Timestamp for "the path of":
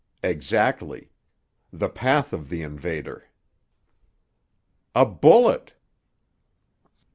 1.71-2.49